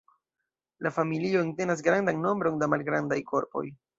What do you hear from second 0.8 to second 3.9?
La familio entenas grandan nombron da malgrandaj korpoj.